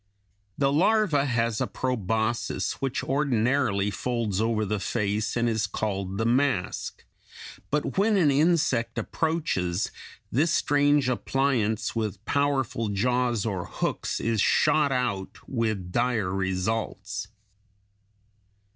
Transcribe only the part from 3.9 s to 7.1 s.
folds over the face and is called the mask